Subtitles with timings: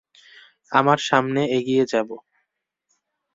[0.71, 2.15] আমরা সামনে এগিয়ে যাবো।